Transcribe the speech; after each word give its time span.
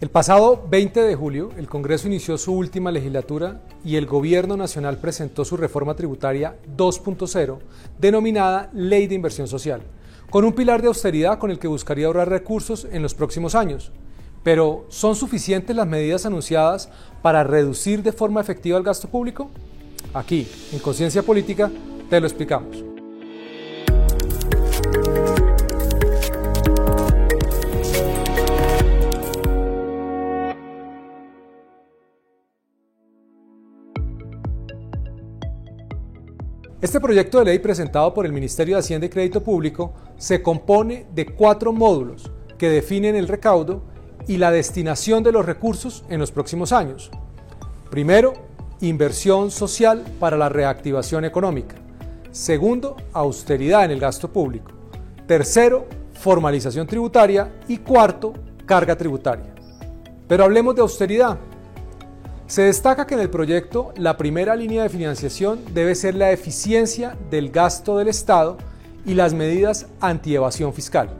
El 0.00 0.10
pasado 0.10 0.64
20 0.70 1.02
de 1.02 1.16
julio, 1.16 1.50
el 1.56 1.66
Congreso 1.66 2.06
inició 2.06 2.38
su 2.38 2.52
última 2.52 2.92
legislatura 2.92 3.62
y 3.84 3.96
el 3.96 4.06
Gobierno 4.06 4.56
Nacional 4.56 4.98
presentó 4.98 5.44
su 5.44 5.56
reforma 5.56 5.96
tributaria 5.96 6.56
2.0, 6.76 7.58
denominada 7.98 8.70
Ley 8.72 9.08
de 9.08 9.16
Inversión 9.16 9.48
Social, 9.48 9.82
con 10.30 10.44
un 10.44 10.52
pilar 10.52 10.82
de 10.82 10.86
austeridad 10.86 11.40
con 11.40 11.50
el 11.50 11.58
que 11.58 11.66
buscaría 11.66 12.06
ahorrar 12.06 12.28
recursos 12.28 12.86
en 12.92 13.02
los 13.02 13.14
próximos 13.14 13.56
años. 13.56 13.90
Pero, 14.44 14.86
¿son 14.88 15.16
suficientes 15.16 15.74
las 15.74 15.88
medidas 15.88 16.24
anunciadas 16.26 16.88
para 17.20 17.42
reducir 17.42 18.04
de 18.04 18.12
forma 18.12 18.40
efectiva 18.40 18.78
el 18.78 18.84
gasto 18.84 19.08
público? 19.08 19.50
Aquí, 20.14 20.46
en 20.72 20.78
Conciencia 20.78 21.24
Política, 21.24 21.72
te 22.08 22.20
lo 22.20 22.28
explicamos. 22.28 22.97
Este 36.80 37.00
proyecto 37.00 37.40
de 37.40 37.46
ley 37.46 37.58
presentado 37.58 38.14
por 38.14 38.24
el 38.24 38.32
Ministerio 38.32 38.76
de 38.76 38.80
Hacienda 38.80 39.06
y 39.06 39.10
Crédito 39.10 39.42
Público 39.42 39.94
se 40.16 40.42
compone 40.42 41.06
de 41.12 41.26
cuatro 41.26 41.72
módulos 41.72 42.30
que 42.56 42.68
definen 42.68 43.16
el 43.16 43.26
recaudo 43.26 43.82
y 44.28 44.36
la 44.36 44.52
destinación 44.52 45.24
de 45.24 45.32
los 45.32 45.44
recursos 45.44 46.04
en 46.08 46.20
los 46.20 46.30
próximos 46.30 46.70
años. 46.70 47.10
Primero, 47.90 48.34
inversión 48.80 49.50
social 49.50 50.04
para 50.20 50.36
la 50.36 50.48
reactivación 50.48 51.24
económica. 51.24 51.74
Segundo, 52.30 52.94
austeridad 53.12 53.84
en 53.84 53.90
el 53.90 53.98
gasto 53.98 54.32
público. 54.32 54.70
Tercero, 55.26 55.86
formalización 56.12 56.86
tributaria. 56.86 57.56
Y 57.66 57.78
cuarto, 57.78 58.34
carga 58.66 58.96
tributaria. 58.96 59.52
Pero 60.28 60.44
hablemos 60.44 60.76
de 60.76 60.82
austeridad. 60.82 61.38
Se 62.48 62.62
destaca 62.62 63.06
que 63.06 63.12
en 63.12 63.20
el 63.20 63.28
proyecto 63.28 63.92
la 63.98 64.16
primera 64.16 64.56
línea 64.56 64.82
de 64.82 64.88
financiación 64.88 65.60
debe 65.74 65.94
ser 65.94 66.14
la 66.14 66.32
eficiencia 66.32 67.14
del 67.30 67.50
gasto 67.50 67.98
del 67.98 68.08
Estado 68.08 68.56
y 69.04 69.12
las 69.12 69.34
medidas 69.34 69.86
anti-evasión 70.00 70.72
fiscal. 70.72 71.10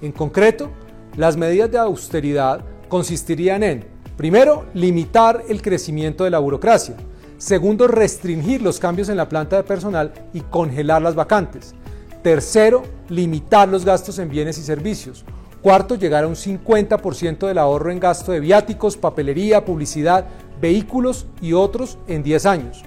En 0.00 0.12
concreto, 0.12 0.70
las 1.16 1.36
medidas 1.36 1.68
de 1.72 1.78
austeridad 1.78 2.64
consistirían 2.88 3.64
en, 3.64 3.86
primero, 4.16 4.66
limitar 4.72 5.42
el 5.48 5.60
crecimiento 5.60 6.22
de 6.22 6.30
la 6.30 6.38
burocracia, 6.38 6.94
segundo, 7.36 7.88
restringir 7.88 8.62
los 8.62 8.78
cambios 8.78 9.08
en 9.08 9.16
la 9.16 9.28
planta 9.28 9.56
de 9.56 9.64
personal 9.64 10.12
y 10.32 10.42
congelar 10.42 11.02
las 11.02 11.16
vacantes, 11.16 11.74
tercero, 12.22 12.84
limitar 13.08 13.68
los 13.68 13.84
gastos 13.84 14.20
en 14.20 14.28
bienes 14.28 14.58
y 14.58 14.62
servicios, 14.62 15.24
Cuarto, 15.64 15.94
llegar 15.94 16.24
a 16.24 16.26
un 16.26 16.34
50% 16.34 17.46
del 17.46 17.56
ahorro 17.56 17.90
en 17.90 17.98
gasto 17.98 18.32
de 18.32 18.40
viáticos, 18.40 18.98
papelería, 18.98 19.64
publicidad, 19.64 20.26
vehículos 20.60 21.24
y 21.40 21.54
otros 21.54 21.96
en 22.06 22.22
10 22.22 22.44
años. 22.44 22.82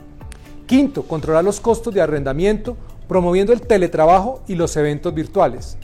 Quinto, 0.68 1.02
controlar 1.02 1.44
los 1.44 1.60
costos 1.60 1.92
de 1.92 2.02
arrendamiento, 2.02 2.78
promoviendo 3.08 3.52
el 3.52 3.62
teletrabajo 3.62 4.44
y 4.48 4.54
los 4.54 4.78
eventos 4.78 5.12
virtuales. 5.12 5.76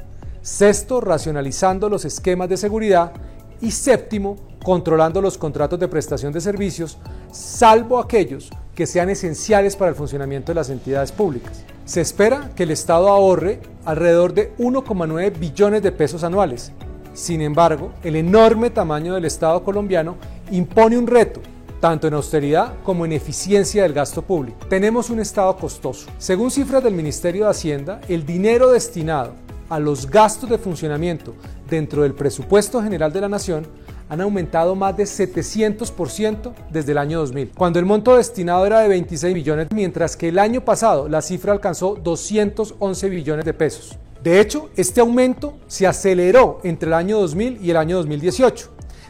Sexto, 0.44 1.02
racionalizando 1.02 1.90
los 1.90 2.06
esquemas 2.06 2.48
de 2.48 2.58
seguridad. 2.58 3.12
Y 3.60 3.72
séptimo, 3.72 4.36
controlando 4.64 5.20
los 5.20 5.40
contratos 5.40 5.80
de 5.80 5.88
prestación 5.88 6.32
de 6.32 6.42
servicios, 6.42 7.00
salvo 7.32 7.98
aquellos 7.98 8.52
que 8.76 8.86
sean 8.86 9.10
esenciales 9.10 9.76
para 9.76 9.90
el 9.90 9.96
funcionamiento 9.96 10.52
de 10.52 10.58
las 10.58 10.70
entidades 10.70 11.12
públicas. 11.12 11.64
Se 11.86 12.00
espera 12.00 12.50
que 12.56 12.64
el 12.64 12.72
Estado 12.72 13.10
ahorre 13.10 13.60
alrededor 13.84 14.34
de 14.34 14.56
1,9 14.58 15.38
billones 15.38 15.84
de 15.84 15.92
pesos 15.92 16.24
anuales. 16.24 16.72
Sin 17.14 17.42
embargo, 17.42 17.92
el 18.04 18.16
enorme 18.16 18.70
tamaño 18.70 19.14
del 19.14 19.26
Estado 19.26 19.62
colombiano 19.66 20.16
impone 20.50 20.98
un 20.98 21.08
reto, 21.08 21.42
tanto 21.82 22.08
en 22.08 22.14
austeridad 22.14 22.76
como 22.86 23.04
en 23.04 23.12
eficiencia 23.12 23.84
del 23.84 23.92
gasto 23.92 24.22
público. 24.22 24.60
Tenemos 24.70 25.10
un 25.10 25.20
Estado 25.20 25.58
costoso. 25.58 26.08
Según 26.18 26.52
cifras 26.52 26.82
del 26.82 26.94
Ministerio 26.94 27.44
de 27.44 27.52
Hacienda, 27.52 28.00
el 28.08 28.26
dinero 28.26 28.72
destinado 28.72 29.34
a 29.68 29.78
los 29.78 30.10
gastos 30.10 30.50
de 30.50 30.58
funcionamiento 30.58 31.36
dentro 31.70 32.04
del 32.04 32.14
presupuesto 32.14 32.82
general 32.82 33.12
de 33.12 33.22
la 33.22 33.30
Nación 33.30 33.68
han 34.14 34.22
aumentado 34.22 34.76
más 34.76 34.96
de 34.96 35.06
700% 35.06 36.54
desde 36.70 36.92
el 36.92 37.00
año 37.00 37.18
2000, 37.18 37.54
cuando 37.58 37.80
el 37.80 37.86
monto 37.86 38.16
destinado 38.16 38.64
era 38.64 38.82
de 38.82 38.88
26 38.88 39.34
billones, 39.34 39.68
mientras 39.74 40.16
que 40.16 40.30
el 40.30 40.38
año 40.38 40.64
pasado 40.64 41.10
la 41.10 41.24
cifra 41.24 41.52
alcanzó 41.52 41.96
211 41.96 43.10
billones 43.10 43.44
de 43.44 43.56
pesos. 43.56 43.98
De 44.24 44.40
hecho, 44.40 44.70
este 44.76 45.02
aumento 45.02 45.58
se 45.66 45.88
aceleró 45.88 46.60
entre 46.64 46.90
el 46.90 46.94
año 46.94 47.20
2000 47.22 47.58
y 47.60 47.72
el 47.72 47.78
año 47.78 47.98
2018. 47.98 48.70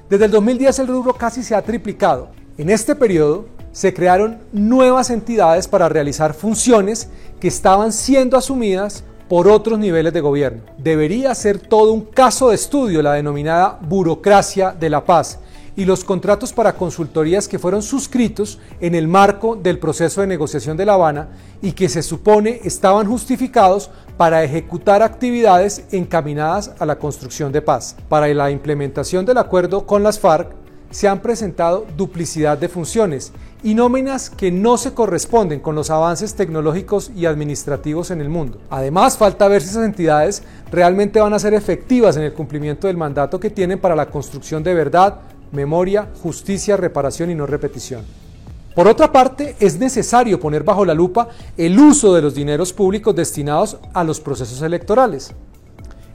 Desde 0.10 0.24
el 0.24 0.32
2010 0.32 0.80
el 0.80 0.88
rubro 0.88 1.14
casi 1.16 1.44
se 1.44 1.54
ha 1.54 1.62
triplicado. 1.62 2.30
En 2.58 2.70
este 2.70 2.96
periodo 2.96 3.48
se 3.74 3.94
crearon 3.94 4.40
nuevas 4.54 5.10
entidades 5.10 5.68
para 5.68 5.90
realizar 5.90 6.34
funciones 6.34 7.10
que 7.42 7.50
estaban 7.50 7.92
siendo 7.92 8.38
asumidas 8.38 9.04
por 9.28 9.48
otros 9.48 9.80
niveles 9.80 10.14
de 10.14 10.22
gobierno. 10.22 10.64
Debería 10.78 11.34
ser 11.36 11.60
todo 11.60 11.94
un 11.94 12.02
caso 12.02 12.50
de 12.50 12.56
estudio 12.56 13.02
la 13.02 13.14
denominada 13.14 13.80
burocracia 13.82 14.72
de 14.72 14.90
la 14.90 15.06
paz 15.06 15.40
y 15.76 15.86
los 15.86 16.04
contratos 16.04 16.54
para 16.54 16.74
consultorías 16.74 17.48
que 17.48 17.60
fueron 17.60 17.82
suscritos 17.82 18.60
en 18.80 18.96
el 18.96 19.08
marco 19.08 19.56
del 19.56 19.80
proceso 19.80 20.22
de 20.22 20.28
negociación 20.28 20.78
de 20.78 20.86
La 20.86 20.94
Habana 20.94 21.30
y 21.62 21.72
que 21.72 21.90
se 21.90 22.04
supone 22.04 22.60
estaban 22.64 23.08
justificados 23.08 23.90
para 24.18 24.44
ejecutar 24.44 25.02
actividades 25.02 25.86
encaminadas 25.92 26.72
a 26.80 26.86
la 26.86 27.00
construcción 27.00 27.52
de 27.52 27.62
paz. 27.62 27.96
Para 28.08 28.28
la 28.34 28.52
implementación 28.52 29.26
del 29.26 29.40
acuerdo 29.40 29.86
con 29.86 30.04
las 30.04 30.20
FARC 30.20 30.52
se 30.92 31.08
han 31.08 31.22
presentado 31.22 31.88
duplicidad 31.98 32.58
de 32.58 32.70
funciones 32.70 33.32
y 33.64 33.76
nóminas 33.76 34.30
que 34.30 34.52
no 34.52 34.78
se 34.78 34.94
corresponden 34.94 35.62
con 35.62 35.74
los 35.74 35.90
avances 35.90 36.36
tecnológicos 36.36 37.12
y 37.16 37.26
administrativos 37.26 38.12
en 38.12 38.20
el 38.20 38.28
mundo. 38.28 38.60
Además, 38.70 39.18
falta 39.18 39.48
ver 39.48 39.62
si 39.62 39.70
esas 39.70 39.86
entidades 39.86 40.44
realmente 40.70 41.22
van 41.22 41.34
a 41.34 41.40
ser 41.40 41.54
efectivas 41.54 42.18
en 42.18 42.24
el 42.24 42.34
cumplimiento 42.34 42.88
del 42.88 42.98
mandato 42.98 43.40
que 43.40 43.50
tienen 43.50 43.80
para 43.80 43.96
la 43.96 44.08
construcción 44.08 44.64
de 44.64 44.74
verdad, 44.74 45.22
memoria, 45.54 46.10
justicia, 46.22 46.76
reparación 46.76 47.32
y 47.32 47.36
no 47.36 47.46
repetición. 47.46 48.04
Por 48.76 48.88
otra 48.88 49.12
parte, 49.12 49.56
es 49.60 49.80
necesario 49.80 50.40
poner 50.40 50.64
bajo 50.64 50.84
la 50.84 50.94
lupa 50.94 51.30
el 51.56 51.80
uso 51.80 52.14
de 52.14 52.22
los 52.22 52.36
dineros 52.36 52.74
públicos 52.74 53.16
destinados 53.16 53.78
a 53.94 54.04
los 54.04 54.20
procesos 54.20 54.62
electorales. 54.62 55.32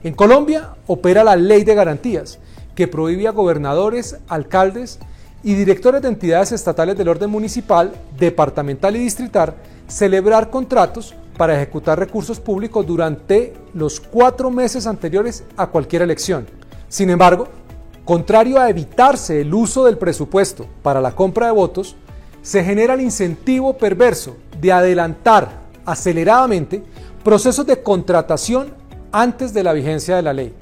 En 0.03 0.13
Colombia 0.13 0.75
opera 0.85 1.23
la 1.23 1.35
ley 1.35 1.63
de 1.63 1.73
garantías, 1.73 2.37
que 2.75 2.87
prohíbe 2.87 3.27
a 3.27 3.31
gobernadores, 3.31 4.17
alcaldes 4.27 4.99
y 5.43 5.53
directores 5.53 6.01
de 6.01 6.09
entidades 6.09 6.51
estatales 6.51 6.97
del 6.97 7.07
orden 7.07 7.29
municipal, 7.29 7.93
departamental 8.17 8.95
y 8.95 8.99
distrital 8.99 9.55
celebrar 9.87 10.49
contratos 10.49 11.15
para 11.37 11.55
ejecutar 11.55 11.97
recursos 11.97 12.39
públicos 12.39 12.85
durante 12.85 13.53
los 13.73 13.99
cuatro 13.99 14.51
meses 14.51 14.85
anteriores 14.85 15.43
a 15.55 15.67
cualquier 15.67 16.01
elección. 16.01 16.45
Sin 16.89 17.09
embargo, 17.09 17.47
contrario 18.03 18.59
a 18.59 18.69
evitarse 18.69 19.41
el 19.41 19.53
uso 19.53 19.85
del 19.85 19.97
presupuesto 19.97 20.67
para 20.83 20.99
la 20.99 21.15
compra 21.15 21.47
de 21.47 21.53
votos, 21.53 21.95
se 22.41 22.63
genera 22.63 22.93
el 22.93 23.01
incentivo 23.01 23.77
perverso 23.77 24.35
de 24.59 24.71
adelantar 24.71 25.49
aceleradamente 25.85 26.83
procesos 27.23 27.65
de 27.65 27.81
contratación 27.81 28.73
antes 29.11 29.53
de 29.53 29.63
la 29.63 29.73
vigencia 29.73 30.15
de 30.15 30.21
la 30.21 30.33
ley 30.33 30.53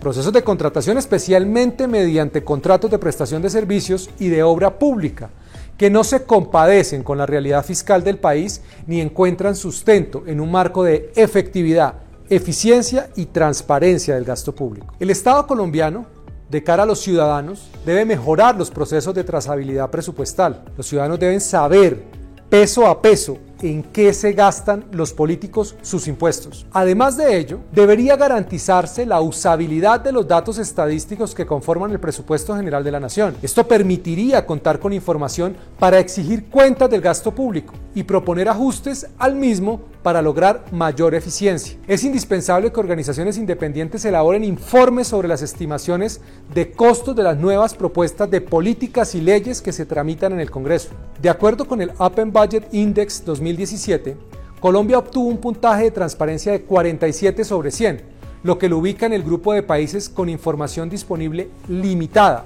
procesos 0.00 0.32
de 0.32 0.42
contratación 0.42 0.98
especialmente 0.98 1.88
mediante 1.88 2.44
contratos 2.44 2.90
de 2.90 2.98
prestación 2.98 3.42
de 3.42 3.50
servicios 3.50 4.10
y 4.18 4.28
de 4.28 4.42
obra 4.42 4.78
pública, 4.78 5.30
que 5.76 5.90
no 5.90 6.04
se 6.04 6.24
compadecen 6.24 7.02
con 7.02 7.18
la 7.18 7.26
realidad 7.26 7.64
fiscal 7.64 8.02
del 8.02 8.18
país 8.18 8.62
ni 8.86 9.00
encuentran 9.00 9.56
sustento 9.56 10.24
en 10.26 10.40
un 10.40 10.50
marco 10.50 10.82
de 10.84 11.12
efectividad, 11.14 11.94
eficiencia 12.28 13.10
y 13.16 13.26
transparencia 13.26 14.14
del 14.14 14.24
gasto 14.24 14.54
público. 14.54 14.94
El 14.98 15.10
Estado 15.10 15.46
colombiano, 15.46 16.06
de 16.50 16.62
cara 16.62 16.84
a 16.84 16.86
los 16.86 17.00
ciudadanos, 17.00 17.70
debe 17.84 18.04
mejorar 18.04 18.56
los 18.56 18.70
procesos 18.70 19.14
de 19.14 19.24
trazabilidad 19.24 19.90
presupuestal. 19.90 20.64
Los 20.76 20.86
ciudadanos 20.86 21.20
deben 21.20 21.40
saber 21.40 22.02
peso 22.48 22.86
a 22.86 23.02
peso 23.02 23.38
en 23.62 23.82
qué 23.82 24.12
se 24.12 24.32
gastan 24.32 24.84
los 24.92 25.12
políticos 25.12 25.76
sus 25.82 26.08
impuestos. 26.08 26.66
Además 26.72 27.16
de 27.16 27.38
ello, 27.38 27.60
debería 27.72 28.16
garantizarse 28.16 29.06
la 29.06 29.20
usabilidad 29.20 30.00
de 30.00 30.12
los 30.12 30.26
datos 30.26 30.58
estadísticos 30.58 31.34
que 31.34 31.46
conforman 31.46 31.90
el 31.90 32.00
presupuesto 32.00 32.56
general 32.56 32.84
de 32.84 32.92
la 32.92 33.00
nación. 33.00 33.36
Esto 33.42 33.66
permitiría 33.66 34.46
contar 34.46 34.78
con 34.78 34.92
información 34.92 35.56
para 35.78 35.98
exigir 35.98 36.46
cuentas 36.46 36.90
del 36.90 37.00
gasto 37.00 37.34
público 37.34 37.74
y 37.98 38.04
proponer 38.04 38.48
ajustes 38.48 39.08
al 39.18 39.34
mismo 39.34 39.80
para 40.04 40.22
lograr 40.22 40.64
mayor 40.70 41.16
eficiencia. 41.16 41.76
Es 41.88 42.04
indispensable 42.04 42.70
que 42.70 42.78
organizaciones 42.78 43.36
independientes 43.36 44.04
elaboren 44.04 44.44
informes 44.44 45.08
sobre 45.08 45.26
las 45.26 45.42
estimaciones 45.42 46.20
de 46.54 46.70
costos 46.70 47.16
de 47.16 47.24
las 47.24 47.36
nuevas 47.38 47.74
propuestas 47.74 48.30
de 48.30 48.40
políticas 48.40 49.16
y 49.16 49.20
leyes 49.20 49.60
que 49.60 49.72
se 49.72 49.84
tramitan 49.84 50.32
en 50.32 50.38
el 50.38 50.48
Congreso. 50.48 50.90
De 51.20 51.28
acuerdo 51.28 51.66
con 51.66 51.82
el 51.82 51.90
Open 51.98 52.32
Budget 52.32 52.72
Index 52.72 53.24
2017, 53.24 54.16
Colombia 54.60 54.98
obtuvo 54.98 55.26
un 55.26 55.38
puntaje 55.38 55.82
de 55.82 55.90
transparencia 55.90 56.52
de 56.52 56.62
47 56.62 57.42
sobre 57.42 57.72
100, 57.72 58.00
lo 58.44 58.58
que 58.60 58.68
lo 58.68 58.78
ubica 58.78 59.06
en 59.06 59.12
el 59.12 59.24
grupo 59.24 59.52
de 59.52 59.64
países 59.64 60.08
con 60.08 60.28
información 60.28 60.88
disponible 60.88 61.50
limitada, 61.66 62.44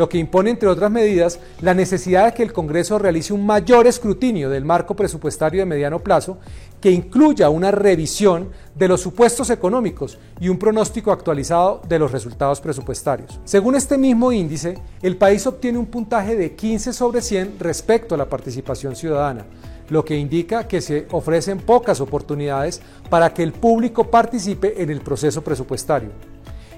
lo 0.00 0.08
que 0.08 0.16
impone, 0.16 0.48
entre 0.48 0.66
otras 0.66 0.90
medidas, 0.90 1.38
la 1.60 1.74
necesidad 1.74 2.24
de 2.24 2.32
que 2.32 2.42
el 2.42 2.54
Congreso 2.54 2.98
realice 2.98 3.34
un 3.34 3.44
mayor 3.44 3.86
escrutinio 3.86 4.48
del 4.48 4.64
marco 4.64 4.96
presupuestario 4.96 5.60
de 5.60 5.66
mediano 5.66 5.98
plazo 5.98 6.38
que 6.80 6.90
incluya 6.90 7.50
una 7.50 7.70
revisión 7.70 8.48
de 8.74 8.88
los 8.88 9.02
supuestos 9.02 9.50
económicos 9.50 10.18
y 10.40 10.48
un 10.48 10.58
pronóstico 10.58 11.12
actualizado 11.12 11.82
de 11.86 11.98
los 11.98 12.12
resultados 12.12 12.62
presupuestarios. 12.62 13.40
Según 13.44 13.74
este 13.74 13.98
mismo 13.98 14.32
índice, 14.32 14.78
el 15.02 15.18
país 15.18 15.46
obtiene 15.46 15.76
un 15.76 15.84
puntaje 15.84 16.34
de 16.34 16.54
15 16.54 16.94
sobre 16.94 17.20
100 17.20 17.56
respecto 17.58 18.14
a 18.14 18.18
la 18.18 18.30
participación 18.30 18.96
ciudadana, 18.96 19.44
lo 19.90 20.02
que 20.02 20.16
indica 20.16 20.66
que 20.66 20.80
se 20.80 21.08
ofrecen 21.10 21.58
pocas 21.58 22.00
oportunidades 22.00 22.80
para 23.10 23.34
que 23.34 23.42
el 23.42 23.52
público 23.52 24.10
participe 24.10 24.82
en 24.82 24.88
el 24.88 25.02
proceso 25.02 25.44
presupuestario. 25.44 26.08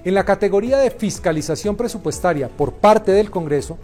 En 0.04 0.14
la 0.14 0.24
categoría 0.24 0.78
de 0.78 0.90
fiscalización 0.90 1.76
presupuestaria 1.76 2.48
por 2.48 2.72
parte 2.72 3.12
del 3.12 3.30
Congreso, 3.30 3.78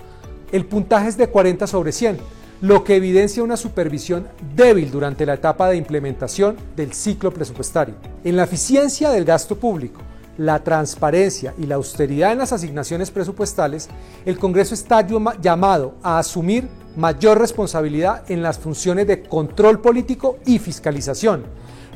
el 0.50 0.66
puntaje 0.66 1.08
es 1.08 1.16
de 1.16 1.28
40 1.28 1.68
sobre 1.68 1.92
100, 1.92 2.18
lo 2.60 2.82
que 2.82 2.96
evidencia 2.96 3.44
una 3.44 3.56
supervisión 3.56 4.26
débil 4.56 4.90
durante 4.90 5.24
la 5.24 5.34
etapa 5.34 5.68
de 5.68 5.76
implementación 5.76 6.56
del 6.74 6.92
ciclo 6.92 7.32
presupuestario. 7.32 7.94
En 8.24 8.36
la 8.36 8.44
eficiencia 8.44 9.10
del 9.10 9.24
gasto 9.24 9.56
público, 9.60 10.00
la 10.38 10.64
transparencia 10.64 11.52
y 11.58 11.66
la 11.66 11.74
austeridad 11.74 12.32
en 12.32 12.38
las 12.38 12.52
asignaciones 12.52 13.10
presupuestales, 13.10 13.88
el 14.24 14.38
Congreso 14.38 14.72
está 14.72 15.06
llamado 15.40 15.96
a 16.02 16.18
asumir 16.18 16.66
mayor 16.96 17.38
responsabilidad 17.38 18.28
en 18.30 18.42
las 18.42 18.58
funciones 18.58 19.06
de 19.06 19.22
control 19.22 19.80
político 19.80 20.38
y 20.46 20.58
fiscalización, 20.58 21.44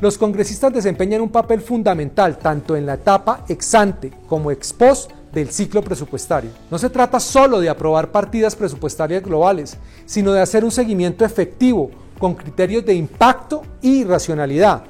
los 0.03 0.19
congresistas 0.19 0.73
desempeñan 0.73 1.21
un 1.21 1.29
papel 1.29 1.61
fundamental 1.61 2.37
tanto 2.37 2.75
en 2.75 2.87
la 2.87 2.95
etapa 2.95 3.45
ex 3.49 3.73
ante 3.73 4.11
como 4.27 4.51
ex 4.51 4.73
post 4.73 5.13
del 5.33 5.49
ciclo 5.51 5.81
presupuestario. 5.81 6.51
No 6.73 6.77
se 6.77 6.91
trata 6.91 7.21
solo 7.21 7.61
de 7.61 7.69
aprobar 7.69 8.11
partidas 8.11 8.57
presupuestarias 8.57 9.23
globales, 9.23 9.77
sino 10.05 10.33
de 10.33 10.41
hacer 10.41 10.65
un 10.65 10.73
seguimiento 10.73 11.25
efectivo 11.25 11.93
con 12.19 12.35
criterios 12.35 12.85
de 12.85 12.95
impacto 12.95 13.63
y 13.81 14.03
racionalidad. 14.03 14.83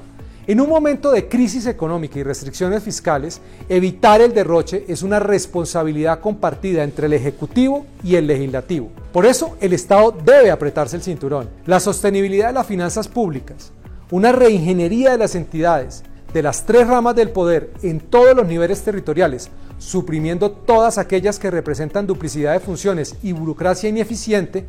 En 0.45 0.61
un 0.61 0.69
momento 0.69 1.13
de 1.13 1.29
crisis 1.29 1.67
económica 1.67 2.19
y 2.19 2.25
restricciones 2.25 2.83
fiscales, 2.83 3.41
evitar 3.69 4.21
el 4.21 4.35
derroche 4.35 4.85
es 4.89 5.05
una 5.05 5.21
responsabilidad 5.21 6.19
compartida 6.19 6.83
entre 6.83 7.07
el 7.07 7.13
Ejecutivo 7.13 7.87
y 8.03 8.17
el 8.17 8.27
Legislativo. 8.27 8.91
Por 9.13 9.25
eso, 9.25 9.57
el 9.61 9.73
Estado 9.73 10.11
debe 10.11 10.51
apretarse 10.51 10.97
el 10.97 11.03
cinturón. 11.03 11.49
La 11.65 11.79
sostenibilidad 11.79 12.49
de 12.49 12.55
las 12.55 12.67
finanzas 12.67 13.07
públicas, 13.07 13.71
una 14.11 14.33
reingeniería 14.33 15.13
de 15.13 15.19
las 15.19 15.37
entidades 15.37 16.03
de 16.33 16.43
las 16.43 16.65
tres 16.65 16.89
ramas 16.89 17.15
del 17.15 17.31
poder 17.31 17.71
en 17.83 18.01
todos 18.01 18.35
los 18.35 18.47
niveles 18.47 18.83
territoriales, 18.83 19.51
suprimiendo 19.79 20.51
todas 20.51 20.99
aquellas 20.99 21.39
que 21.39 21.51
representan 21.51 22.07
duplicidad 22.07 22.53
de 22.53 22.61
funciones 22.61 23.17
y 23.23 23.33
burocracia 23.33 23.89
ineficiente, 23.89 24.67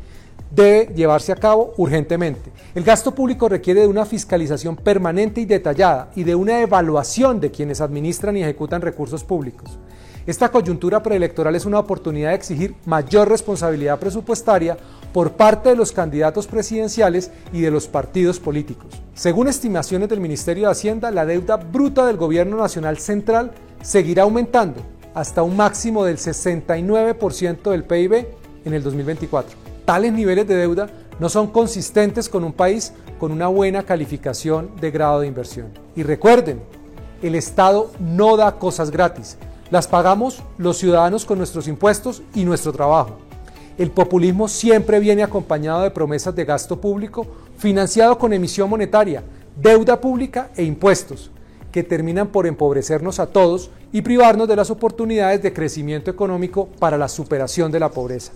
debe 0.54 0.92
llevarse 0.94 1.32
a 1.32 1.36
cabo 1.36 1.72
urgentemente. 1.76 2.50
El 2.74 2.84
gasto 2.84 3.14
público 3.14 3.48
requiere 3.48 3.80
de 3.80 3.86
una 3.86 4.04
fiscalización 4.06 4.76
permanente 4.76 5.40
y 5.40 5.46
detallada 5.46 6.10
y 6.14 6.24
de 6.24 6.34
una 6.34 6.60
evaluación 6.60 7.40
de 7.40 7.50
quienes 7.50 7.80
administran 7.80 8.36
y 8.36 8.42
ejecutan 8.42 8.82
recursos 8.82 9.24
públicos. 9.24 9.78
Esta 10.26 10.48
coyuntura 10.48 11.02
preelectoral 11.02 11.54
es 11.54 11.66
una 11.66 11.78
oportunidad 11.78 12.30
de 12.30 12.36
exigir 12.36 12.74
mayor 12.86 13.28
responsabilidad 13.28 13.98
presupuestaria 13.98 14.76
por 15.12 15.32
parte 15.32 15.68
de 15.68 15.76
los 15.76 15.92
candidatos 15.92 16.46
presidenciales 16.46 17.30
y 17.52 17.60
de 17.60 17.70
los 17.70 17.88
partidos 17.88 18.40
políticos. 18.40 19.02
Según 19.14 19.48
estimaciones 19.48 20.08
del 20.08 20.20
Ministerio 20.20 20.64
de 20.64 20.72
Hacienda, 20.72 21.10
la 21.10 21.26
deuda 21.26 21.56
bruta 21.56 22.06
del 22.06 22.16
Gobierno 22.16 22.56
Nacional 22.56 22.98
Central 22.98 23.52
seguirá 23.82 24.22
aumentando 24.22 24.80
hasta 25.12 25.42
un 25.42 25.56
máximo 25.56 26.04
del 26.04 26.16
69% 26.16 27.70
del 27.70 27.84
PIB 27.84 28.26
en 28.64 28.72
el 28.72 28.82
2024. 28.82 29.63
Tales 29.84 30.12
niveles 30.12 30.48
de 30.48 30.56
deuda 30.56 30.88
no 31.18 31.28
son 31.28 31.48
consistentes 31.48 32.28
con 32.28 32.42
un 32.44 32.52
país 32.52 32.92
con 33.18 33.32
una 33.32 33.48
buena 33.48 33.84
calificación 33.84 34.70
de 34.80 34.90
grado 34.90 35.20
de 35.20 35.26
inversión. 35.26 35.68
Y 35.94 36.02
recuerden, 36.02 36.60
el 37.22 37.34
Estado 37.34 37.90
no 38.00 38.36
da 38.36 38.58
cosas 38.58 38.90
gratis. 38.90 39.36
Las 39.70 39.86
pagamos 39.86 40.42
los 40.58 40.78
ciudadanos 40.78 41.24
con 41.24 41.38
nuestros 41.38 41.68
impuestos 41.68 42.22
y 42.34 42.44
nuestro 42.44 42.72
trabajo. 42.72 43.18
El 43.76 43.90
populismo 43.90 44.48
siempre 44.48 45.00
viene 45.00 45.22
acompañado 45.22 45.82
de 45.82 45.90
promesas 45.90 46.34
de 46.34 46.44
gasto 46.44 46.80
público 46.80 47.26
financiado 47.58 48.18
con 48.18 48.32
emisión 48.32 48.70
monetaria, 48.70 49.22
deuda 49.60 50.00
pública 50.00 50.50
e 50.56 50.64
impuestos, 50.64 51.30
que 51.72 51.82
terminan 51.82 52.28
por 52.28 52.46
empobrecernos 52.46 53.18
a 53.18 53.26
todos 53.26 53.70
y 53.92 54.02
privarnos 54.02 54.46
de 54.48 54.56
las 54.56 54.70
oportunidades 54.70 55.42
de 55.42 55.52
crecimiento 55.52 56.10
económico 56.10 56.68
para 56.78 56.96
la 56.96 57.08
superación 57.08 57.72
de 57.72 57.80
la 57.80 57.90
pobreza. 57.90 58.32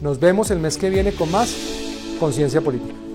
Nos 0.00 0.20
vemos 0.20 0.50
el 0.50 0.60
mes 0.60 0.76
que 0.76 0.90
viene 0.90 1.12
con 1.12 1.30
más 1.30 1.54
conciencia 2.20 2.60
política. 2.60 3.07